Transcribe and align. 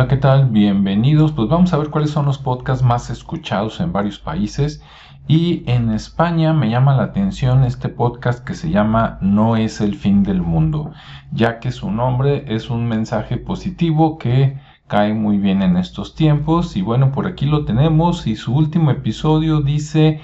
Hola, 0.00 0.08
¿qué 0.08 0.16
tal? 0.16 0.46
Bienvenidos. 0.48 1.32
Pues 1.32 1.50
vamos 1.50 1.74
a 1.74 1.76
ver 1.76 1.90
cuáles 1.90 2.10
son 2.10 2.24
los 2.24 2.38
podcasts 2.38 2.82
más 2.82 3.10
escuchados 3.10 3.80
en 3.80 3.92
varios 3.92 4.18
países. 4.18 4.82
Y 5.28 5.62
en 5.70 5.90
España 5.90 6.54
me 6.54 6.70
llama 6.70 6.96
la 6.96 7.02
atención 7.02 7.64
este 7.64 7.90
podcast 7.90 8.42
que 8.42 8.54
se 8.54 8.70
llama 8.70 9.18
No 9.20 9.56
es 9.58 9.82
el 9.82 9.94
fin 9.94 10.22
del 10.22 10.40
mundo, 10.40 10.90
ya 11.32 11.60
que 11.60 11.70
su 11.70 11.90
nombre 11.90 12.46
es 12.48 12.70
un 12.70 12.88
mensaje 12.88 13.36
positivo 13.36 14.16
que 14.16 14.58
cae 14.86 15.12
muy 15.12 15.36
bien 15.36 15.60
en 15.60 15.76
estos 15.76 16.14
tiempos. 16.14 16.78
Y 16.78 16.80
bueno, 16.80 17.12
por 17.12 17.26
aquí 17.26 17.44
lo 17.44 17.66
tenemos 17.66 18.26
y 18.26 18.36
su 18.36 18.54
último 18.54 18.90
episodio 18.92 19.60
dice 19.60 20.22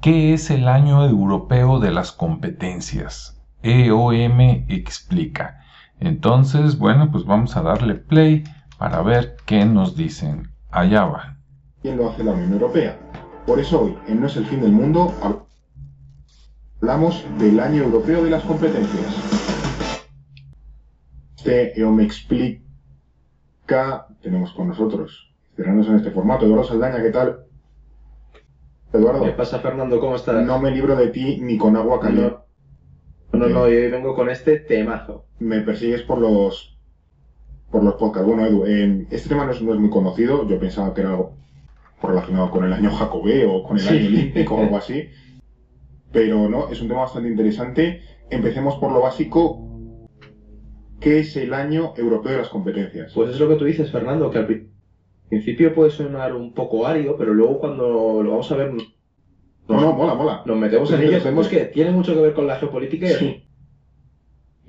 ¿Qué 0.00 0.34
es 0.34 0.50
el 0.50 0.66
año 0.66 1.04
europeo 1.04 1.78
de 1.78 1.92
las 1.92 2.10
competencias? 2.10 3.40
EOM 3.62 4.40
explica. 4.66 5.60
Entonces, 6.00 6.76
bueno, 6.76 7.12
pues 7.12 7.24
vamos 7.24 7.56
a 7.56 7.62
darle 7.62 7.94
play 7.94 8.42
para 8.82 9.00
ver 9.00 9.36
qué 9.46 9.64
nos 9.64 9.94
dicen. 9.94 10.48
Allá 10.72 11.04
va. 11.04 11.36
¿Quién 11.82 11.98
lo 11.98 12.10
hace 12.10 12.24
la 12.24 12.32
Unión 12.32 12.54
Europea? 12.54 12.98
Por 13.46 13.60
eso 13.60 13.82
hoy, 13.82 13.96
en 14.08 14.20
No 14.20 14.26
es 14.26 14.36
el 14.36 14.44
fin 14.44 14.60
del 14.60 14.72
mundo, 14.72 15.14
hablamos 16.80 17.24
del 17.38 17.60
año 17.60 17.84
europeo 17.84 18.24
de 18.24 18.30
las 18.30 18.42
competencias. 18.42 19.14
Este 21.36 21.80
EOM 21.80 22.00
explica, 22.00 24.08
tenemos 24.20 24.52
con 24.52 24.66
nosotros, 24.66 25.32
cerrarnos 25.54 25.86
en 25.86 25.94
este 25.94 26.10
formato, 26.10 26.44
Eduardo 26.44 26.64
Saldaña, 26.64 27.00
¿qué 27.04 27.10
tal? 27.10 27.44
Eduardo. 28.92 29.22
¿Qué 29.22 29.30
pasa, 29.30 29.60
Fernando? 29.60 30.00
¿Cómo 30.00 30.16
estás? 30.16 30.44
No 30.44 30.58
me 30.58 30.72
libro 30.72 30.96
de 30.96 31.06
ti 31.06 31.38
ni 31.40 31.56
con 31.56 31.76
agua 31.76 32.00
caliente. 32.00 32.34
No, 33.32 33.38
no, 33.38 33.48
no, 33.48 33.60
hoy 33.60 33.92
vengo 33.92 34.16
con 34.16 34.28
este 34.28 34.58
temazo. 34.58 35.26
Me 35.38 35.60
persigues 35.60 36.02
por 36.02 36.18
los 36.18 36.71
por 37.72 37.82
los 37.82 37.94
podcasts. 37.94 38.28
Bueno, 38.28 38.46
Edu, 38.46 38.64
este 39.10 39.30
tema 39.30 39.46
no 39.46 39.50
es, 39.50 39.60
muy 39.62 39.90
conocido. 39.90 40.46
Yo 40.46 40.60
pensaba 40.60 40.92
que 40.94 41.00
era 41.00 41.10
algo 41.10 41.32
relacionado 42.00 42.50
con 42.50 42.64
el 42.64 42.72
año 42.72 42.90
Jacobé 42.90 43.46
o 43.46 43.62
con 43.64 43.78
el 43.78 43.88
año 43.88 44.06
olímpico 44.06 44.54
o 44.54 44.60
algo 44.60 44.76
así. 44.76 45.08
Pero 46.12 46.48
no, 46.50 46.68
es 46.68 46.80
un 46.82 46.88
tema 46.88 47.00
bastante 47.00 47.30
interesante. 47.30 48.02
Empecemos 48.30 48.76
por 48.76 48.92
lo 48.92 49.00
básico. 49.00 49.68
¿Qué 51.00 51.20
es 51.20 51.36
el 51.36 51.52
año 51.54 51.94
europeo 51.96 52.32
de 52.32 52.38
las 52.38 52.48
competencias? 52.48 53.12
Pues 53.14 53.30
es 53.30 53.40
lo 53.40 53.48
que 53.48 53.56
tú 53.56 53.64
dices, 53.64 53.90
Fernando, 53.90 54.30
que 54.30 54.38
al 54.38 54.68
principio 55.28 55.74
puede 55.74 55.90
sonar 55.90 56.36
un 56.36 56.52
poco 56.52 56.86
árido, 56.86 57.16
pero 57.16 57.34
luego 57.34 57.58
cuando 57.58 58.22
lo 58.22 58.30
vamos 58.30 58.52
a 58.52 58.56
ver... 58.56 58.72
no, 58.72 59.80
no, 59.80 59.92
mola, 59.94 60.14
mola. 60.14 60.42
Nos 60.44 60.58
metemos 60.58 60.92
en 60.92 61.02
ello, 61.02 61.18
vemos 61.24 61.48
que 61.48 61.64
tiene 61.64 61.90
mucho 61.90 62.14
que 62.14 62.20
ver 62.20 62.34
con 62.34 62.46
la 62.46 62.56
geopolítica 62.56 63.08
y 63.08 63.14
y 63.14 63.51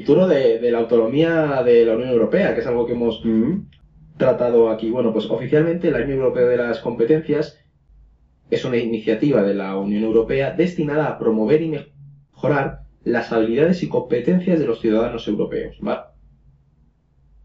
tú 0.01 0.15
de, 0.27 0.59
de 0.59 0.71
la 0.71 0.79
autonomía 0.79 1.61
de 1.63 1.85
la 1.85 1.95
Unión 1.95 2.09
Europea, 2.09 2.53
que 2.53 2.61
es 2.61 2.67
algo 2.67 2.85
que 2.85 2.93
hemos 2.93 3.21
mm. 3.23 3.67
tratado 4.17 4.69
aquí. 4.69 4.89
Bueno, 4.89 5.13
pues 5.13 5.29
oficialmente 5.29 5.89
el 5.89 5.95
Año 5.95 6.15
Europeo 6.15 6.47
de 6.47 6.57
las 6.57 6.79
Competencias 6.79 7.59
es 8.49 8.65
una 8.65 8.77
iniciativa 8.77 9.43
de 9.43 9.53
la 9.53 9.77
Unión 9.77 10.03
Europea 10.03 10.51
destinada 10.51 11.07
a 11.07 11.19
promover 11.19 11.61
y 11.61 11.69
mejorar 11.69 12.81
las 13.03 13.31
habilidades 13.31 13.83
y 13.83 13.89
competencias 13.89 14.59
de 14.59 14.65
los 14.65 14.79
ciudadanos 14.79 15.27
europeos. 15.27 15.77
¿vale? 15.79 16.01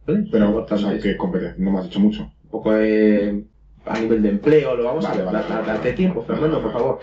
Pero, 0.06 0.66
¿qué 1.02 1.16
competencia? 1.16 1.62
No 1.62 1.72
me 1.72 1.78
has 1.78 1.84
dicho 1.84 2.00
mucho. 2.00 2.22
Un 2.44 2.50
poco 2.50 2.74
eh, 2.74 3.44
a 3.84 4.00
nivel 4.00 4.22
de 4.22 4.30
empleo, 4.30 4.74
lo 4.74 4.84
vamos 4.84 5.04
a 5.04 5.14
ver. 5.14 5.26
Date 5.26 5.92
tiempo, 5.92 6.22
Fernando, 6.22 6.62
por 6.62 6.72
favor. 6.72 6.98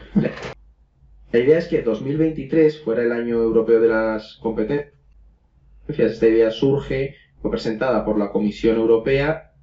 La 1.31 1.39
idea 1.39 1.57
es 1.57 1.67
que 1.67 1.81
2023 1.81 2.81
fuera 2.83 3.03
el 3.03 3.11
año 3.11 3.41
europeo 3.41 3.79
de 3.79 3.89
las 3.89 4.37
competencias 4.41 4.94
esta 5.87 6.27
idea 6.27 6.51
surge, 6.51 7.15
fue 7.41 7.51
presentada 7.51 8.05
por 8.05 8.17
la 8.17 8.31
Comisión 8.31 8.77
Europea 8.77 9.53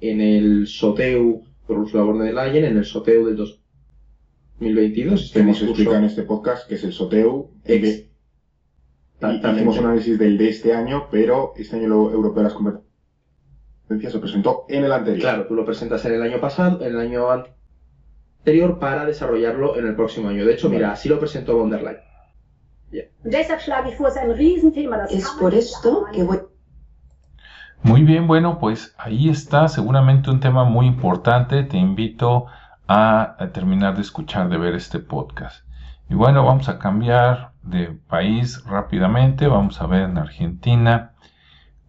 en 0.00 0.20
el 0.20 0.66
SOTEU 0.66 1.44
por 1.66 1.78
Ursula 1.78 2.02
von 2.02 2.18
der 2.18 2.34
Leyen, 2.34 2.64
en 2.64 2.76
el 2.76 2.84
SOTEU 2.84 3.26
del 3.26 3.36
2022. 3.36 5.24
Este 5.24 5.40
hemos 5.40 5.62
explicado 5.62 5.96
en 5.96 6.04
este 6.04 6.22
podcast 6.22 6.68
que 6.68 6.74
es 6.74 6.84
el 6.84 6.92
SOTEU. 6.92 7.50
Ex 7.64 8.12
hacemos 9.20 9.78
un 9.78 9.84
análisis 9.86 10.18
del 10.18 10.36
de 10.38 10.48
este 10.48 10.74
año, 10.74 11.08
pero 11.10 11.52
este 11.56 11.76
año 11.76 11.88
lo 11.88 12.10
europeo 12.10 12.42
las 12.42 12.54
competencias 12.54 14.12
se 14.12 14.18
presentó 14.18 14.64
en 14.68 14.84
el 14.84 14.92
anterior. 14.92 15.20
Claro, 15.20 15.46
tú 15.46 15.54
lo 15.54 15.64
presentas 15.64 16.04
en 16.04 16.14
el 16.14 16.22
año 16.22 16.40
pasado, 16.40 16.80
en 16.84 16.94
el 16.94 16.98
año 16.98 17.28
anterior 18.40 18.78
para 18.78 19.06
desarrollarlo 19.06 19.78
en 19.78 19.86
el 19.86 19.94
próximo 19.94 20.28
año. 20.28 20.44
De 20.44 20.54
hecho, 20.54 20.68
mira, 20.68 20.92
así 20.92 21.08
lo 21.08 21.20
presentó 21.20 21.56
von 21.56 21.70
der 21.70 21.82
Leyen. 21.82 22.11
Es 25.10 25.28
por 25.40 25.54
esto 25.54 26.06
que 26.12 26.22
voy... 26.22 26.40
Muy 27.82 28.04
bien, 28.04 28.26
bueno, 28.28 28.58
pues 28.58 28.94
ahí 28.98 29.28
está 29.28 29.66
seguramente 29.66 30.30
un 30.30 30.40
tema 30.40 30.64
muy 30.64 30.86
importante. 30.86 31.64
Te 31.64 31.78
invito 31.78 32.46
a, 32.86 33.36
terminar 33.52 33.96
de 33.96 34.02
escuchar, 34.02 34.48
de 34.48 34.58
ver 34.58 34.74
este 34.74 34.98
podcast. 34.98 35.64
Y 36.08 36.14
bueno, 36.14 36.44
vamos 36.44 36.68
a 36.68 36.78
cambiar 36.78 37.52
de 37.62 37.86
país 38.08 38.62
rápidamente. 38.66 39.48
Vamos 39.48 39.80
a 39.80 39.86
ver 39.86 40.02
en 40.02 40.18
Argentina 40.18 41.12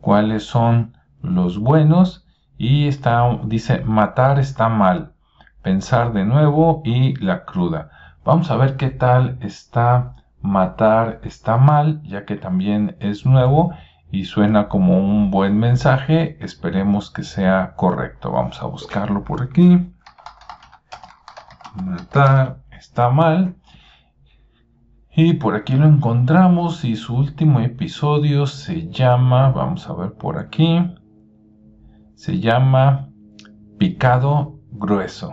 cuáles 0.01 0.45
son 0.45 0.97
los 1.21 1.59
buenos. 1.59 2.25
Y 2.57 2.87
está, 2.87 3.39
dice, 3.43 3.81
matar 3.81 4.39
está 4.39 4.69
mal. 4.69 5.13
Pensar 5.61 6.13
de 6.13 6.23
nuevo 6.25 6.81
y 6.85 7.15
la 7.17 7.45
cruda. 7.45 7.91
Vamos 8.23 8.49
a 8.49 8.55
ver 8.55 8.77
qué 8.77 8.89
tal 8.89 9.37
está 9.41 10.15
matar 10.43 11.21
está 11.23 11.57
mal, 11.57 12.03
ya 12.03 12.25
que 12.25 12.35
también 12.35 12.97
es 12.99 13.25
nuevo 13.25 13.73
y 14.11 14.25
suena 14.25 14.67
como 14.67 14.99
un 14.99 15.31
buen 15.31 15.57
mensaje. 15.57 16.37
Esperemos 16.43 17.09
que 17.09 17.23
sea 17.23 17.73
correcto. 17.75 18.31
Vamos 18.31 18.61
a 18.61 18.67
buscarlo 18.67 19.23
por 19.23 19.41
aquí. 19.41 19.91
Matar 21.83 22.61
está 22.71 23.09
mal. 23.09 23.55
Y 25.15 25.33
por 25.35 25.55
aquí 25.55 25.73
lo 25.73 25.87
encontramos 25.87 26.83
y 26.83 26.95
su 26.95 27.15
último 27.15 27.59
episodio 27.59 28.45
se 28.47 28.89
llama, 28.89 29.51
vamos 29.51 29.87
a 29.87 29.93
ver 29.93 30.13
por 30.13 30.39
aquí, 30.39 30.95
se 32.15 32.39
llama 32.39 33.09
Picado 33.77 34.59
Grueso. 34.71 35.31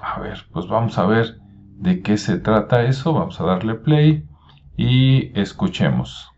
A 0.00 0.18
ver, 0.20 0.38
pues 0.50 0.66
vamos 0.66 0.98
a 0.98 1.04
ver 1.04 1.38
de 1.78 2.02
qué 2.02 2.16
se 2.16 2.38
trata 2.38 2.84
eso. 2.84 3.12
Vamos 3.12 3.40
a 3.40 3.44
darle 3.44 3.74
play 3.74 4.24
y 4.76 5.38
escuchemos. 5.38 6.28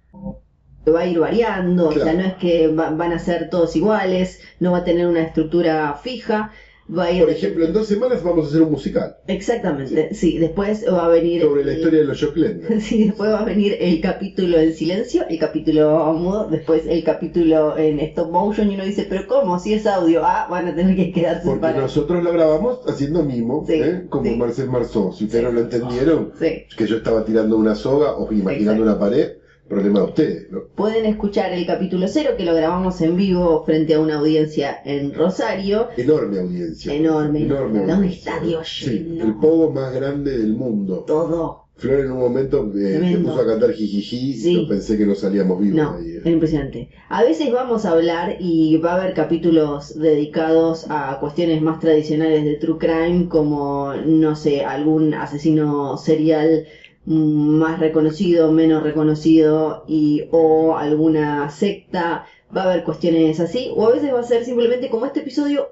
Va 0.86 1.00
a 1.00 1.06
ir 1.06 1.18
variando, 1.18 1.88
o 1.88 1.92
sea, 1.92 2.14
no 2.14 2.20
es 2.20 2.34
que 2.34 2.68
van 2.68 3.12
a 3.12 3.18
ser 3.18 3.50
todos 3.50 3.76
iguales, 3.76 4.40
no 4.58 4.72
va 4.72 4.78
a 4.78 4.84
tener 4.84 5.06
una 5.06 5.20
estructura 5.20 5.92
fija, 6.02 6.50
por 6.88 7.30
ejemplo, 7.30 7.64
en 7.64 7.72
dos 7.72 7.86
semanas 7.86 8.22
vamos 8.22 8.46
a 8.46 8.48
hacer 8.48 8.62
un 8.62 8.70
musical. 8.70 9.16
Exactamente, 9.26 10.14
sí. 10.14 10.38
Después 10.38 10.84
va 10.88 11.06
a 11.06 11.08
venir. 11.08 11.42
Sobre 11.42 11.64
la 11.64 11.74
historia 11.74 12.00
de 12.00 12.04
los 12.06 12.16
Shocklanders. 12.16 12.84
Sí, 12.88 13.04
después 13.04 13.30
va 13.30 13.40
a 13.40 13.44
venir 13.44 13.76
el 13.80 14.00
capítulo 14.00 14.56
en 14.58 14.72
silencio, 14.72 15.26
el 15.28 15.38
capítulo 15.38 16.14
mudo, 16.14 16.48
después 16.48 16.86
el 16.86 17.04
capítulo 17.04 17.76
en 17.76 18.00
stop 18.00 18.30
motion 18.30 18.70
y 18.70 18.76
uno 18.76 18.84
dice, 18.84 19.06
pero 19.08 19.26
¿cómo? 19.26 19.58
Si 19.58 19.74
es 19.74 19.86
audio, 19.86 20.24
ah, 20.24 20.46
van 20.48 20.68
a 20.68 20.74
tener 20.74 20.96
que 20.96 21.12
quedarse 21.12 21.46
Porque 21.46 21.72
nosotros 21.72 22.22
lo 22.24 22.32
grabamos 22.32 22.80
haciendo 22.86 23.22
mimo, 23.24 23.66
¿eh? 23.68 24.06
como 24.08 24.30
Marcel 24.36 24.70
Marceau. 24.70 25.12
Si 25.12 25.24
ustedes 25.24 25.44
no 25.44 25.52
lo 25.52 25.60
entendieron, 25.60 26.32
que 26.38 26.86
yo 26.86 26.96
estaba 26.96 27.24
tirando 27.24 27.56
una 27.56 27.74
soga 27.74 28.16
o 28.16 28.32
imaginando 28.32 28.82
una 28.82 28.98
pared 28.98 29.37
problema 29.68 30.00
de 30.00 30.06
ustedes, 30.06 30.50
¿no? 30.50 30.64
Pueden 30.74 31.04
escuchar 31.04 31.52
el 31.52 31.66
capítulo 31.66 32.08
cero 32.08 32.30
que 32.36 32.44
lo 32.44 32.54
grabamos 32.54 33.00
en 33.00 33.16
vivo 33.16 33.64
frente 33.64 33.94
a 33.94 34.00
una 34.00 34.18
audiencia 34.18 34.80
en 34.84 35.14
Rosario. 35.14 35.88
Enorme 35.96 36.40
audiencia. 36.40 36.94
Enorme. 36.94 37.42
Enorme. 37.42 37.80
un 37.84 38.04
estadio 38.04 38.60
Sí, 38.64 39.18
el 39.20 39.34
pogo 39.34 39.70
más 39.70 39.92
grande 39.92 40.36
del 40.36 40.54
mundo. 40.54 41.04
Todo. 41.06 41.68
Flor 41.78 42.00
en 42.00 42.10
un 42.10 42.18
momento 42.18 42.72
eh, 42.76 43.20
puso 43.22 43.40
a 43.40 43.46
cantar 43.46 43.72
jijiji 43.72 44.34
sí. 44.34 44.54
yo 44.54 44.66
pensé 44.66 44.98
que 44.98 45.06
no 45.06 45.14
salíamos 45.14 45.60
vivos 45.60 45.76
no, 45.76 45.96
ahí. 45.96 46.16
Es 46.16 46.26
impresionante. 46.26 46.90
A 47.08 47.22
veces 47.22 47.52
vamos 47.52 47.84
a 47.84 47.92
hablar 47.92 48.36
y 48.40 48.78
va 48.78 48.94
a 48.94 49.00
haber 49.00 49.14
capítulos 49.14 49.96
dedicados 49.96 50.86
a 50.88 51.18
cuestiones 51.20 51.62
más 51.62 51.78
tradicionales 51.78 52.44
de 52.44 52.56
True 52.56 52.78
Crime 52.78 53.28
como, 53.28 53.94
no 53.94 54.34
sé, 54.34 54.64
algún 54.64 55.14
asesino 55.14 55.96
serial 55.98 56.66
más 57.08 57.80
reconocido, 57.80 58.52
menos 58.52 58.82
reconocido 58.82 59.84
y 59.88 60.28
o 60.30 60.76
alguna 60.76 61.48
secta, 61.48 62.26
va 62.54 62.62
a 62.62 62.70
haber 62.70 62.84
cuestiones 62.84 63.40
así, 63.40 63.70
o 63.74 63.86
a 63.86 63.92
veces 63.92 64.12
va 64.12 64.20
a 64.20 64.24
ser 64.24 64.44
simplemente 64.44 64.90
como 64.90 65.06
este 65.06 65.20
episodio, 65.20 65.68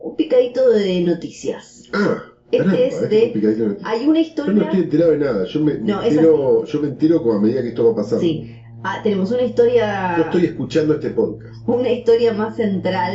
un 0.00 0.16
picadito 0.16 0.68
de 0.68 1.00
noticias. 1.02 1.88
Ah, 1.92 2.24
este 2.50 2.88
es 2.88 3.08
de, 3.08 3.76
hay 3.84 4.08
una 4.08 4.18
historia. 4.18 4.52
Yo 4.52 4.58
no 4.58 4.64
estoy 4.64 4.80
enterado 4.80 5.10
de 5.12 5.18
nada, 5.18 5.44
yo 5.44 5.60
me, 5.60 5.72
entero, 5.74 6.64
yo 6.64 6.80
me 6.80 6.88
entero 6.88 7.22
como 7.22 7.34
a 7.34 7.40
medida 7.40 7.62
que 7.62 7.68
esto 7.68 7.86
va 7.86 7.94
pasando. 7.94 8.22
Sí. 8.22 8.56
Ah, 8.82 9.00
tenemos 9.04 9.30
una 9.30 9.42
historia. 9.42 10.16
Yo 10.16 10.24
estoy 10.24 10.44
escuchando 10.46 10.94
este 10.94 11.10
podcast. 11.10 11.68
Una 11.68 11.92
historia 11.92 12.32
más 12.32 12.56
central 12.56 13.14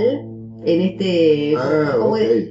en 0.64 0.82
este. 0.82 1.56
Ah, 1.58 1.98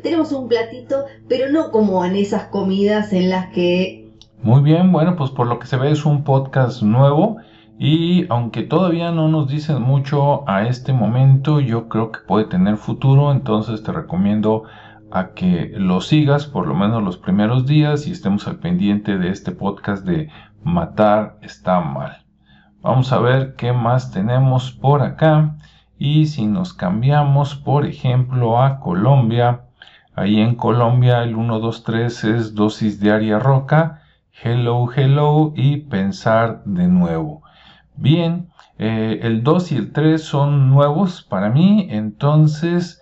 tenemos 0.02 0.32
un 0.32 0.48
platito, 0.48 1.06
pero 1.28 1.50
no 1.50 1.70
como 1.70 2.04
en 2.04 2.16
esas 2.16 2.48
comidas 2.48 3.14
en 3.14 3.30
las 3.30 3.50
que 3.54 4.03
muy 4.44 4.60
bien, 4.60 4.92
bueno, 4.92 5.16
pues 5.16 5.30
por 5.30 5.46
lo 5.46 5.58
que 5.58 5.66
se 5.66 5.78
ve 5.78 5.90
es 5.90 6.04
un 6.04 6.22
podcast 6.22 6.82
nuevo 6.82 7.38
Y 7.78 8.26
aunque 8.28 8.62
todavía 8.62 9.10
no 9.10 9.28
nos 9.28 9.48
dicen 9.48 9.80
mucho 9.80 10.46
a 10.46 10.64
este 10.68 10.92
momento, 10.92 11.60
yo 11.60 11.88
creo 11.88 12.12
que 12.12 12.20
puede 12.20 12.44
tener 12.44 12.76
futuro, 12.76 13.32
entonces 13.32 13.82
te 13.82 13.90
recomiendo 13.90 14.64
a 15.10 15.30
que 15.30 15.72
lo 15.76 16.02
sigas 16.02 16.46
por 16.46 16.66
lo 16.66 16.74
menos 16.74 17.02
los 17.02 17.16
primeros 17.16 17.64
días 17.66 18.06
y 18.06 18.12
estemos 18.12 18.46
al 18.46 18.56
pendiente 18.56 19.16
de 19.16 19.30
este 19.30 19.50
podcast 19.50 20.04
de 20.04 20.28
Matar 20.62 21.38
está 21.40 21.80
mal. 21.80 22.24
Vamos 22.82 23.12
a 23.12 23.20
ver 23.20 23.54
qué 23.56 23.72
más 23.72 24.10
tenemos 24.10 24.72
por 24.72 25.00
acá. 25.00 25.56
Y 25.98 26.26
si 26.26 26.46
nos 26.46 26.74
cambiamos, 26.74 27.54
por 27.54 27.86
ejemplo, 27.86 28.60
a 28.60 28.78
Colombia, 28.78 29.62
ahí 30.14 30.38
en 30.38 30.54
Colombia 30.54 31.22
el 31.22 31.34
1, 31.34 31.60
2, 31.60 31.84
3 31.84 32.24
es 32.24 32.54
dosis 32.54 33.00
diaria 33.00 33.38
roca, 33.38 34.02
hello, 34.42 34.88
hello 34.94 35.52
y 35.54 35.76
pensar 35.78 36.62
de 36.64 36.88
nuevo. 36.88 37.42
Bien, 37.96 38.50
eh, 38.78 39.20
el 39.22 39.42
2 39.42 39.72
y 39.72 39.76
el 39.76 39.92
3 39.92 40.22
son 40.22 40.70
nuevos 40.70 41.22
para 41.22 41.50
mí, 41.50 41.86
entonces, 41.90 43.00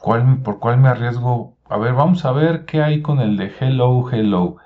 ¿cuál, 0.00 0.42
¿por 0.42 0.58
cuál 0.58 0.78
me 0.78 0.88
arriesgo? 0.88 1.56
A 1.68 1.76
ver, 1.76 1.94
vamos 1.94 2.24
a 2.24 2.32
ver 2.32 2.64
qué 2.64 2.82
hay 2.82 3.02
con 3.02 3.20
el 3.20 3.36
de 3.36 3.52
hello, 3.60 4.10
hello. 4.10 4.56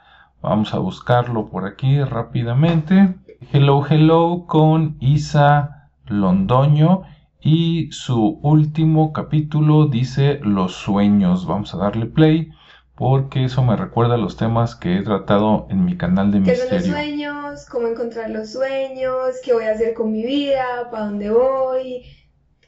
Vamos 0.42 0.74
a 0.74 0.78
buscarlo 0.78 1.48
por 1.48 1.64
aquí 1.64 2.02
rápidamente. 2.02 3.16
Hello, 3.52 3.84
hello 3.88 4.44
con 4.46 4.96
Isa 5.00 5.90
Londoño 6.06 7.02
y 7.40 7.90
su 7.92 8.38
último 8.42 9.12
capítulo 9.12 9.86
dice 9.86 10.40
los 10.42 10.74
sueños. 10.74 11.46
Vamos 11.46 11.74
a 11.74 11.78
darle 11.78 12.06
play 12.06 12.50
porque 12.96 13.44
eso 13.44 13.62
me 13.62 13.76
recuerda 13.76 14.14
a 14.14 14.18
los 14.18 14.38
temas 14.38 14.74
que 14.74 14.96
he 14.96 15.02
tratado 15.02 15.66
en 15.70 15.84
mi 15.84 15.98
canal 15.98 16.32
de 16.32 16.42
¿Qué 16.42 16.52
misterio. 16.52 16.80
son 16.80 16.90
los 16.90 16.98
sueños? 16.98 17.66
¿Cómo 17.66 17.88
encontrar 17.88 18.30
los 18.30 18.52
sueños? 18.52 19.36
¿Qué 19.44 19.52
voy 19.52 19.64
a 19.64 19.72
hacer 19.72 19.92
con 19.92 20.12
mi 20.12 20.24
vida? 20.24 20.88
¿Para 20.90 21.04
dónde 21.04 21.30
voy? 21.30 22.04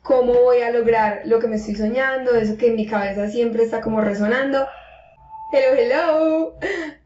¿Cómo 0.03 0.35
voy 0.35 0.61
a 0.61 0.71
lograr 0.71 1.23
lo 1.25 1.39
que 1.39 1.49
me 1.49 1.57
estoy 1.57 1.77
soñando? 1.77 2.35
Eso 2.35 2.59
que 2.59 2.69
en 2.69 2.77
mi 2.77 2.87
cabeza 2.87 3.29
siempre 3.29 3.63
está 3.63 3.81
como 3.81 4.03
resonando. 4.03 4.67
Hello, 5.51 5.75
hello. 5.81 6.55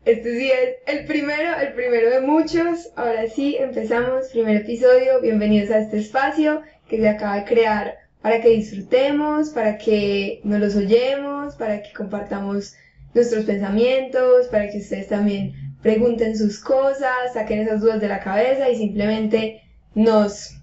Este 0.04 0.36
sí 0.36 0.50
es 0.50 0.76
el 0.92 1.06
primero, 1.06 1.60
el 1.60 1.74
primero 1.74 2.10
de 2.10 2.20
muchos. 2.22 2.90
Ahora 2.96 3.28
sí, 3.28 3.56
empezamos. 3.56 4.30
Primer 4.32 4.56
episodio. 4.56 5.20
Bienvenidos 5.20 5.70
a 5.70 5.78
este 5.78 5.98
espacio 5.98 6.62
que 6.88 6.98
se 6.98 7.08
acaba 7.08 7.36
de 7.36 7.44
crear 7.44 7.98
para 8.20 8.40
que 8.40 8.48
disfrutemos, 8.48 9.50
para 9.50 9.78
que 9.78 10.40
nos 10.42 10.58
los 10.58 10.74
oyemos, 10.74 11.54
para 11.54 11.82
que 11.82 11.92
compartamos 11.92 12.74
nuestros 13.14 13.44
pensamientos, 13.44 14.48
para 14.48 14.68
que 14.68 14.78
ustedes 14.78 15.08
también 15.08 15.76
pregunten 15.82 16.36
sus 16.36 16.58
cosas, 16.60 17.32
saquen 17.34 17.60
esas 17.60 17.80
dudas 17.80 18.00
de 18.00 18.08
la 18.08 18.20
cabeza 18.20 18.70
y 18.70 18.76
simplemente 18.76 19.62
nos 19.94 20.56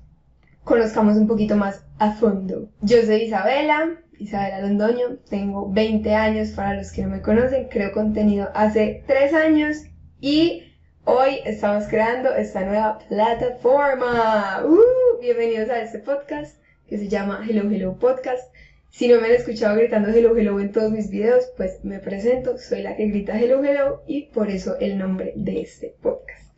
conozcamos 0.64 1.18
un 1.18 1.28
poquito 1.28 1.56
más 1.56 1.84
a 2.00 2.14
fondo. 2.14 2.70
Yo 2.82 3.02
soy 3.04 3.24
Isabela, 3.24 4.02
Isabela 4.18 4.62
Londoño, 4.62 5.18
tengo 5.30 5.72
20 5.72 6.14
años 6.16 6.50
para 6.50 6.76
los 6.76 6.92
que 6.92 7.04
no 7.04 7.10
me 7.10 7.22
conocen, 7.22 7.68
creo 7.70 7.92
contenido 7.92 8.50
hace 8.54 9.04
3 9.08 9.34
años 9.34 9.78
y 10.22 10.74
hoy 11.06 11.40
estamos 11.46 11.86
creando 11.88 12.34
esta 12.34 12.66
nueva 12.66 13.00
plataforma. 13.08 14.64
¡Uh! 14.66 15.22
Bienvenidos 15.22 15.70
a 15.70 15.82
este 15.82 16.00
podcast 16.00 16.58
que 16.88 16.98
se 16.98 17.08
llama 17.08 17.46
Hello 17.48 17.70
Hello 17.70 17.98
Podcast. 17.98 18.54
Si 18.92 19.08
no 19.08 19.22
me 19.22 19.28
han 19.28 19.34
escuchado 19.34 19.76
gritando 19.78 20.10
Hello 20.10 20.36
Hello 20.36 20.60
en 20.60 20.72
todos 20.72 20.92
mis 20.92 21.12
videos, 21.12 21.46
pues 21.56 21.80
me 21.84 22.00
presento, 22.00 22.58
soy 22.58 22.82
la 22.82 22.96
que 22.96 23.08
grita 23.08 23.40
Hello 23.40 23.64
Hello 23.64 24.02
y 24.08 24.24
por 24.34 24.50
eso 24.50 24.78
el 24.80 24.98
nombre 24.98 25.32
de 25.36 25.62
este 25.62 25.96
podcast. 26.02 26.58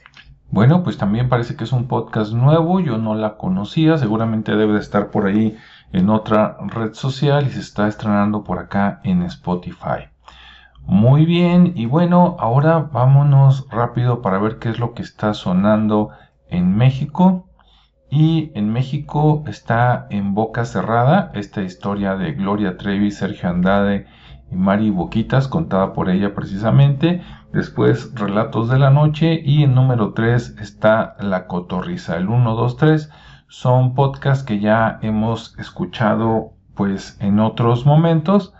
Bueno, 0.49 0.81
pues 0.81 0.97
también 0.97 1.27
parece 1.27 1.55
que 1.55 1.65
es 1.65 1.73
un 1.73 1.87
podcast 1.87 2.31
nuevo, 2.33 2.79
yo 2.79 2.97
no 2.97 3.15
la 3.15 3.35
conocía, 3.35 3.97
seguramente 3.97 4.55
debe 4.55 4.73
de 4.73 4.79
estar 4.79 5.11
por 5.11 5.27
ahí 5.27 5.57
en 5.91 6.09
otra 6.09 6.57
red 6.67 6.93
social 6.93 7.45
y 7.47 7.51
se 7.51 7.59
está 7.59 7.87
estrenando 7.89 8.43
por 8.43 8.59
acá 8.59 9.01
en 9.03 9.23
Spotify. 9.23 10.09
Muy 10.81 11.25
bien, 11.25 11.73
y 11.75 11.85
bueno, 11.85 12.37
ahora 12.39 12.89
vámonos 12.91 13.67
rápido 13.69 14.21
para 14.21 14.39
ver 14.39 14.57
qué 14.57 14.69
es 14.69 14.79
lo 14.79 14.93
que 14.93 15.03
está 15.03 15.33
sonando 15.33 16.09
en 16.47 16.75
México. 16.75 17.49
Y 18.13 18.51
en 18.55 18.73
México 18.73 19.45
está 19.47 20.07
en 20.09 20.33
boca 20.33 20.65
cerrada 20.65 21.31
esta 21.33 21.61
historia 21.61 22.17
de 22.17 22.33
Gloria 22.33 22.75
Trevi, 22.75 23.09
Sergio 23.09 23.47
Andade 23.47 24.05
y 24.51 24.55
Mari 24.55 24.89
Boquitas, 24.89 25.47
contada 25.47 25.93
por 25.93 26.09
ella 26.09 26.35
precisamente. 26.35 27.23
Después 27.53 28.13
Relatos 28.13 28.67
de 28.67 28.79
la 28.79 28.89
Noche 28.89 29.41
y 29.41 29.63
en 29.63 29.75
número 29.75 30.11
3 30.11 30.57
está 30.59 31.15
La 31.21 31.47
Cotorriza. 31.47 32.17
El 32.17 32.27
1, 32.27 32.53
2, 32.53 32.75
3 32.75 33.09
son 33.47 33.95
podcasts 33.95 34.43
que 34.43 34.59
ya 34.59 34.99
hemos 35.01 35.57
escuchado 35.57 36.51
pues 36.75 37.17
en 37.21 37.39
otros 37.39 37.85
momentos. 37.85 38.53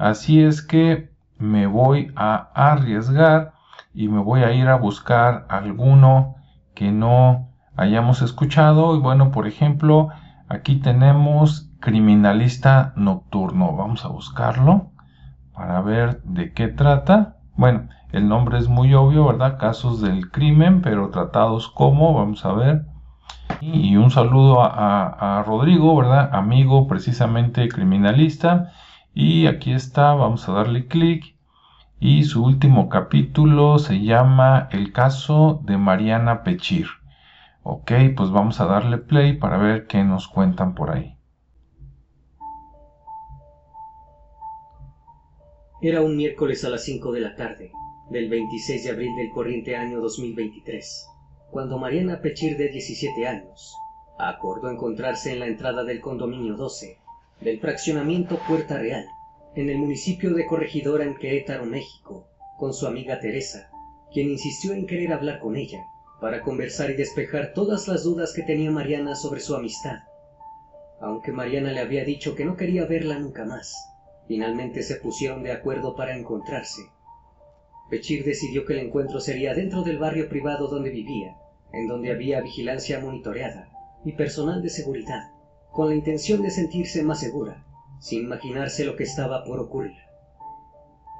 Así 0.00 0.42
es 0.42 0.62
que 0.62 1.12
me 1.38 1.68
voy 1.68 2.12
a 2.16 2.50
arriesgar 2.54 3.52
y 3.94 4.08
me 4.08 4.18
voy 4.18 4.42
a 4.42 4.52
ir 4.52 4.66
a 4.66 4.74
buscar 4.74 5.46
alguno 5.48 6.34
que 6.74 6.90
no 6.90 7.55
hayamos 7.76 8.22
escuchado. 8.22 8.96
Y 8.96 9.00
bueno, 9.00 9.30
por 9.30 9.46
ejemplo, 9.46 10.08
aquí 10.48 10.76
tenemos 10.76 11.70
Criminalista 11.80 12.92
Nocturno. 12.96 13.76
Vamos 13.76 14.04
a 14.04 14.08
buscarlo 14.08 14.90
para 15.54 15.80
ver 15.80 16.22
de 16.22 16.52
qué 16.52 16.68
trata. 16.68 17.36
Bueno, 17.56 17.88
el 18.12 18.28
nombre 18.28 18.58
es 18.58 18.68
muy 18.68 18.94
obvio, 18.94 19.26
¿verdad? 19.26 19.58
Casos 19.58 20.00
del 20.00 20.30
crimen, 20.30 20.82
pero 20.82 21.10
tratados 21.10 21.68
como, 21.68 22.14
vamos 22.14 22.44
a 22.44 22.52
ver. 22.52 22.86
Y 23.60 23.96
un 23.96 24.10
saludo 24.10 24.62
a, 24.62 24.66
a, 24.68 25.38
a 25.38 25.42
Rodrigo, 25.42 25.96
¿verdad? 25.96 26.30
Amigo 26.32 26.86
precisamente 26.88 27.68
criminalista. 27.68 28.72
Y 29.14 29.46
aquí 29.46 29.72
está, 29.72 30.12
vamos 30.14 30.48
a 30.48 30.52
darle 30.52 30.86
clic. 30.86 31.36
Y 31.98 32.24
su 32.24 32.44
último 32.44 32.90
capítulo 32.90 33.78
se 33.78 34.02
llama 34.02 34.68
El 34.70 34.92
caso 34.92 35.62
de 35.64 35.78
Mariana 35.78 36.42
Pechir. 36.42 36.88
Ok, 37.68 37.90
pues 38.16 38.30
vamos 38.30 38.60
a 38.60 38.66
darle 38.66 38.96
play 38.96 39.38
para 39.38 39.58
ver 39.58 39.88
qué 39.88 40.04
nos 40.04 40.28
cuentan 40.28 40.76
por 40.76 40.92
ahí. 40.92 41.18
Era 45.82 46.00
un 46.00 46.16
miércoles 46.16 46.64
a 46.64 46.68
las 46.68 46.84
5 46.84 47.10
de 47.10 47.20
la 47.20 47.34
tarde, 47.34 47.72
del 48.08 48.30
26 48.30 48.84
de 48.84 48.90
abril 48.90 49.16
del 49.16 49.30
corriente 49.30 49.74
año 49.74 50.00
2023, 50.00 51.08
cuando 51.50 51.76
Mariana 51.76 52.20
Pechir, 52.20 52.56
de 52.56 52.68
17 52.68 53.26
años, 53.26 53.74
acordó 54.16 54.70
encontrarse 54.70 55.32
en 55.32 55.40
la 55.40 55.48
entrada 55.48 55.82
del 55.82 56.00
condominio 56.00 56.54
12 56.54 57.00
del 57.40 57.58
fraccionamiento 57.58 58.38
Puerta 58.46 58.78
Real, 58.78 59.06
en 59.56 59.70
el 59.70 59.78
municipio 59.78 60.32
de 60.34 60.46
Corregidora 60.46 61.02
en 61.02 61.16
Querétaro, 61.16 61.66
México, 61.66 62.28
con 62.58 62.72
su 62.72 62.86
amiga 62.86 63.18
Teresa, 63.18 63.72
quien 64.12 64.30
insistió 64.30 64.72
en 64.72 64.86
querer 64.86 65.12
hablar 65.12 65.40
con 65.40 65.56
ella 65.56 65.84
para 66.20 66.42
conversar 66.42 66.90
y 66.90 66.94
despejar 66.94 67.52
todas 67.52 67.88
las 67.88 68.04
dudas 68.04 68.32
que 68.32 68.42
tenía 68.42 68.70
Mariana 68.70 69.14
sobre 69.14 69.40
su 69.40 69.54
amistad. 69.54 70.00
Aunque 71.00 71.32
Mariana 71.32 71.72
le 71.72 71.80
había 71.80 72.04
dicho 72.04 72.34
que 72.34 72.44
no 72.44 72.56
quería 72.56 72.86
verla 72.86 73.18
nunca 73.18 73.44
más, 73.44 73.74
finalmente 74.26 74.82
se 74.82 74.96
pusieron 74.96 75.42
de 75.42 75.52
acuerdo 75.52 75.94
para 75.94 76.16
encontrarse. 76.16 76.82
Pechir 77.90 78.24
decidió 78.24 78.64
que 78.64 78.72
el 78.72 78.86
encuentro 78.86 79.20
sería 79.20 79.54
dentro 79.54 79.82
del 79.82 79.98
barrio 79.98 80.28
privado 80.28 80.68
donde 80.68 80.90
vivía, 80.90 81.36
en 81.72 81.86
donde 81.86 82.10
había 82.10 82.40
vigilancia 82.40 82.98
monitoreada 82.98 83.68
y 84.04 84.12
personal 84.12 84.62
de 84.62 84.70
seguridad, 84.70 85.30
con 85.70 85.88
la 85.90 85.94
intención 85.94 86.42
de 86.42 86.50
sentirse 86.50 87.02
más 87.02 87.20
segura, 87.20 87.64
sin 88.00 88.24
imaginarse 88.24 88.84
lo 88.84 88.96
que 88.96 89.04
estaba 89.04 89.44
por 89.44 89.60
ocurrir. 89.60 89.96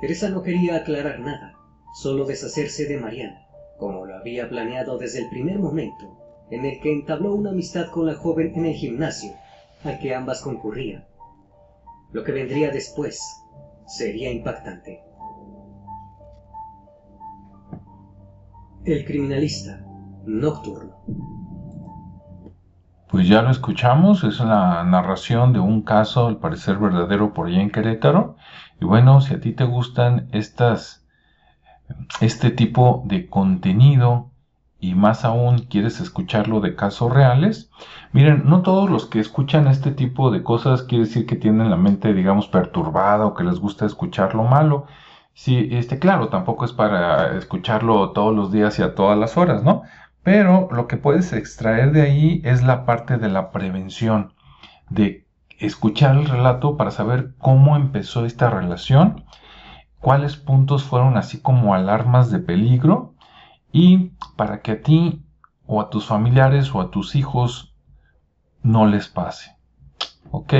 Teresa 0.00 0.30
no 0.30 0.42
quería 0.42 0.76
aclarar 0.76 1.20
nada, 1.20 1.54
solo 1.94 2.24
deshacerse 2.24 2.86
de 2.86 2.96
Mariana, 2.96 3.45
como 3.78 4.06
lo 4.06 4.16
había 4.16 4.48
planeado 4.48 4.98
desde 4.98 5.20
el 5.20 5.28
primer 5.28 5.58
momento 5.58 6.16
en 6.50 6.64
el 6.64 6.80
que 6.80 6.92
entabló 6.92 7.34
una 7.34 7.50
amistad 7.50 7.90
con 7.90 8.06
la 8.06 8.14
joven 8.14 8.52
en 8.54 8.66
el 8.66 8.74
gimnasio 8.74 9.32
al 9.84 9.98
que 9.98 10.14
ambas 10.14 10.42
concurrían. 10.42 11.04
Lo 12.12 12.24
que 12.24 12.32
vendría 12.32 12.70
después 12.70 13.20
sería 13.86 14.30
impactante. 14.30 15.02
El 18.84 19.04
criminalista 19.04 19.84
nocturno. 20.24 20.96
Pues 23.08 23.28
ya 23.28 23.42
lo 23.42 23.50
escuchamos, 23.50 24.24
es 24.24 24.40
la 24.40 24.82
narración 24.84 25.52
de 25.52 25.60
un 25.60 25.82
caso 25.82 26.26
al 26.26 26.38
parecer 26.38 26.78
verdadero 26.78 27.32
por 27.32 27.46
allá 27.46 27.60
en 27.60 27.70
Querétaro. 27.70 28.36
Y 28.80 28.84
bueno, 28.84 29.20
si 29.20 29.34
a 29.34 29.40
ti 29.40 29.52
te 29.52 29.64
gustan 29.64 30.28
estas, 30.32 31.05
este 32.20 32.50
tipo 32.50 33.02
de 33.06 33.26
contenido 33.28 34.30
y 34.78 34.94
más 34.94 35.24
aún 35.24 35.60
quieres 35.60 36.00
escucharlo 36.00 36.60
de 36.60 36.76
casos 36.76 37.12
reales, 37.12 37.70
miren, 38.12 38.42
no 38.46 38.62
todos 38.62 38.90
los 38.90 39.06
que 39.06 39.20
escuchan 39.20 39.66
este 39.68 39.90
tipo 39.90 40.30
de 40.30 40.42
cosas 40.42 40.82
quiere 40.82 41.04
decir 41.04 41.26
que 41.26 41.36
tienen 41.36 41.70
la 41.70 41.76
mente, 41.76 42.12
digamos, 42.12 42.48
perturbada 42.48 43.26
o 43.26 43.34
que 43.34 43.44
les 43.44 43.58
gusta 43.58 43.86
escuchar 43.86 44.34
lo 44.34 44.44
malo. 44.44 44.86
Sí, 45.34 45.68
este, 45.72 45.98
claro, 45.98 46.28
tampoco 46.28 46.64
es 46.64 46.72
para 46.72 47.36
escucharlo 47.36 48.10
todos 48.12 48.34
los 48.34 48.52
días 48.52 48.78
y 48.78 48.82
a 48.82 48.94
todas 48.94 49.18
las 49.18 49.36
horas, 49.36 49.62
¿no? 49.62 49.82
Pero 50.22 50.68
lo 50.72 50.86
que 50.88 50.96
puedes 50.96 51.32
extraer 51.32 51.92
de 51.92 52.02
ahí 52.02 52.42
es 52.44 52.62
la 52.62 52.84
parte 52.84 53.16
de 53.18 53.28
la 53.28 53.52
prevención, 53.52 54.34
de 54.90 55.26
escuchar 55.58 56.16
el 56.16 56.26
relato 56.26 56.76
para 56.76 56.90
saber 56.90 57.34
cómo 57.38 57.76
empezó 57.76 58.24
esta 58.24 58.50
relación, 58.50 59.24
cuáles 60.06 60.36
puntos 60.36 60.84
fueron 60.84 61.16
así 61.16 61.40
como 61.40 61.74
alarmas 61.74 62.30
de 62.30 62.38
peligro 62.38 63.16
y 63.72 64.12
para 64.36 64.60
que 64.60 64.70
a 64.70 64.80
ti 64.80 65.24
o 65.66 65.80
a 65.80 65.90
tus 65.90 66.06
familiares 66.06 66.72
o 66.72 66.80
a 66.80 66.92
tus 66.92 67.16
hijos 67.16 67.74
no 68.62 68.86
les 68.86 69.08
pase. 69.08 69.56
¿Ok? 70.30 70.54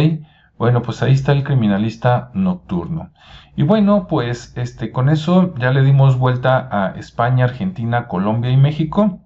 Bueno, 0.59 0.83
pues 0.83 1.01
ahí 1.01 1.13
está 1.13 1.31
el 1.31 1.45
criminalista 1.45 2.33
nocturno. 2.35 3.13
Y 3.55 3.63
bueno, 3.63 4.09
pues 4.09 4.53
este, 4.57 4.91
con 4.91 5.09
eso 5.09 5.55
ya 5.59 5.71
le 5.71 5.85
dimos 5.85 6.19
vuelta 6.19 6.69
a 6.69 6.99
España, 6.99 7.45
Argentina, 7.45 8.09
Colombia 8.09 8.51
y 8.51 8.57
México. 8.57 9.21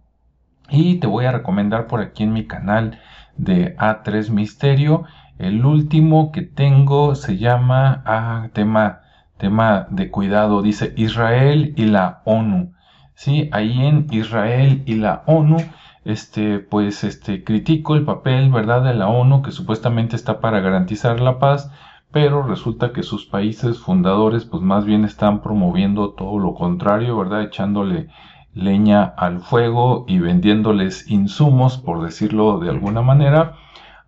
Y 0.68 0.96
te 0.96 1.06
voy 1.06 1.24
a 1.24 1.32
recomendar 1.32 1.86
por 1.86 2.02
aquí 2.02 2.24
en 2.24 2.34
mi 2.34 2.46
canal 2.46 2.98
de 3.38 3.74
A3 3.78 4.28
Misterio. 4.28 5.04
El 5.38 5.64
último 5.64 6.30
que 6.30 6.42
tengo 6.42 7.14
se 7.14 7.38
llama 7.38 8.02
ah, 8.04 8.48
tema, 8.52 9.00
tema 9.40 9.88
de 9.90 10.10
cuidado, 10.10 10.62
dice 10.62 10.92
Israel 10.96 11.74
y 11.76 11.86
la 11.86 12.22
ONU. 12.24 12.74
Sí, 13.14 13.50
ahí 13.52 13.84
en 13.84 14.06
Israel 14.10 14.82
y 14.86 14.94
la 14.94 15.24
ONU 15.26 15.56
este, 16.04 16.58
pues, 16.60 17.04
este, 17.04 17.44
critico 17.44 17.94
el 17.94 18.04
papel, 18.04 18.50
¿verdad?, 18.50 18.82
de 18.84 18.94
la 18.94 19.08
ONU, 19.08 19.42
que 19.42 19.52
supuestamente 19.52 20.16
está 20.16 20.40
para 20.40 20.60
garantizar 20.60 21.20
la 21.20 21.38
paz, 21.38 21.70
pero 22.10 22.42
resulta 22.42 22.92
que 22.92 23.02
sus 23.02 23.26
países 23.26 23.78
fundadores, 23.78 24.44
pues, 24.44 24.62
más 24.62 24.84
bien 24.84 25.04
están 25.04 25.40
promoviendo 25.42 26.10
todo 26.10 26.38
lo 26.38 26.54
contrario, 26.54 27.16
¿verdad?, 27.16 27.42
echándole 27.42 28.08
leña 28.54 29.04
al 29.04 29.40
fuego 29.40 30.04
y 30.08 30.18
vendiéndoles 30.18 31.08
insumos, 31.10 31.78
por 31.78 32.02
decirlo 32.02 32.58
de 32.58 32.70
alguna 32.70 33.02
manera, 33.02 33.54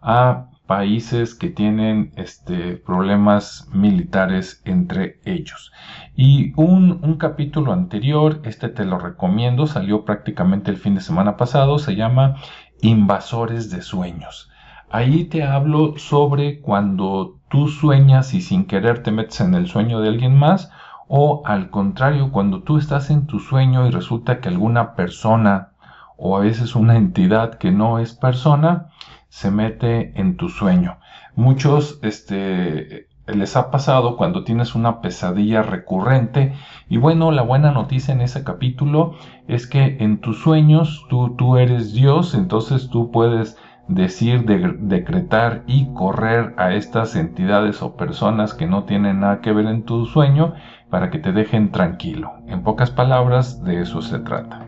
a 0.00 0.46
países 0.66 1.34
que 1.34 1.50
tienen 1.50 2.12
este, 2.16 2.76
problemas 2.76 3.68
militares 3.72 4.62
entre 4.64 5.20
ellos. 5.24 5.72
Y 6.14 6.52
un, 6.56 7.00
un, 7.02 7.16
capítulo 7.16 7.72
anterior, 7.72 8.40
este 8.44 8.68
te 8.68 8.84
lo 8.84 8.98
recomiendo, 8.98 9.66
salió 9.66 10.04
prácticamente 10.04 10.70
el 10.70 10.76
fin 10.76 10.94
de 10.94 11.00
semana 11.00 11.36
pasado, 11.36 11.78
se 11.78 11.96
llama 11.96 12.36
Invasores 12.80 13.70
de 13.70 13.82
Sueños. 13.82 14.50
Ahí 14.90 15.24
te 15.24 15.42
hablo 15.42 15.94
sobre 15.96 16.60
cuando 16.60 17.38
tú 17.48 17.68
sueñas 17.68 18.34
y 18.34 18.40
sin 18.40 18.66
querer 18.66 19.02
te 19.02 19.10
metes 19.10 19.40
en 19.40 19.54
el 19.54 19.66
sueño 19.66 20.00
de 20.00 20.08
alguien 20.08 20.36
más, 20.36 20.70
o 21.08 21.42
al 21.44 21.70
contrario, 21.70 22.30
cuando 22.30 22.62
tú 22.62 22.78
estás 22.78 23.10
en 23.10 23.26
tu 23.26 23.38
sueño 23.38 23.86
y 23.86 23.90
resulta 23.90 24.40
que 24.40 24.48
alguna 24.48 24.94
persona 24.94 25.72
o 26.16 26.36
a 26.36 26.40
veces 26.40 26.76
una 26.76 26.96
entidad 26.96 27.54
que 27.54 27.72
no 27.72 27.98
es 27.98 28.14
persona 28.14 28.88
se 29.32 29.50
mete 29.50 30.12
en 30.20 30.36
tu 30.36 30.50
sueño. 30.50 30.98
Muchos 31.36 31.98
este, 32.02 33.08
les 33.26 33.56
ha 33.56 33.70
pasado 33.70 34.18
cuando 34.18 34.44
tienes 34.44 34.74
una 34.74 35.00
pesadilla 35.00 35.62
recurrente 35.62 36.52
y 36.90 36.98
bueno, 36.98 37.32
la 37.32 37.40
buena 37.40 37.72
noticia 37.72 38.12
en 38.12 38.20
ese 38.20 38.44
capítulo 38.44 39.14
es 39.48 39.66
que 39.66 39.96
en 40.00 40.20
tus 40.20 40.42
sueños 40.42 41.06
tú, 41.08 41.34
tú 41.34 41.56
eres 41.56 41.94
Dios, 41.94 42.34
entonces 42.34 42.90
tú 42.90 43.10
puedes 43.10 43.56
decir, 43.88 44.44
decretar 44.44 45.64
y 45.66 45.90
correr 45.94 46.54
a 46.58 46.74
estas 46.74 47.16
entidades 47.16 47.80
o 47.80 47.96
personas 47.96 48.52
que 48.52 48.66
no 48.66 48.84
tienen 48.84 49.20
nada 49.20 49.40
que 49.40 49.54
ver 49.54 49.64
en 49.64 49.84
tu 49.84 50.04
sueño 50.04 50.52
para 50.90 51.08
que 51.08 51.18
te 51.18 51.32
dejen 51.32 51.72
tranquilo. 51.72 52.34
En 52.48 52.62
pocas 52.62 52.90
palabras, 52.90 53.64
de 53.64 53.80
eso 53.80 54.02
se 54.02 54.18
trata. 54.18 54.66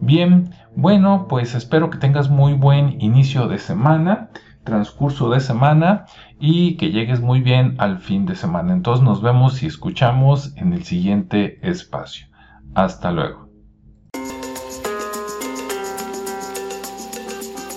Bien, 0.00 0.50
bueno, 0.74 1.26
pues 1.28 1.54
espero 1.54 1.90
que 1.90 1.98
tengas 1.98 2.30
muy 2.30 2.54
buen 2.54 3.00
inicio 3.00 3.46
de 3.46 3.58
semana, 3.58 4.30
transcurso 4.64 5.30
de 5.30 5.40
semana 5.40 6.06
y 6.40 6.76
que 6.76 6.90
llegues 6.90 7.20
muy 7.20 7.40
bien 7.40 7.74
al 7.78 7.98
fin 7.98 8.26
de 8.26 8.34
semana. 8.34 8.72
Entonces 8.72 9.04
nos 9.04 9.22
vemos 9.22 9.62
y 9.62 9.66
escuchamos 9.66 10.56
en 10.56 10.72
el 10.72 10.84
siguiente 10.84 11.58
espacio. 11.68 12.26
Hasta 12.74 13.12
luego. 13.12 13.51